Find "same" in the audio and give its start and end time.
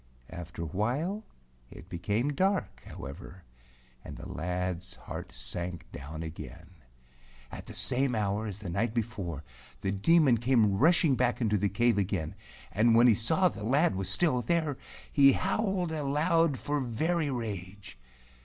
7.75-8.15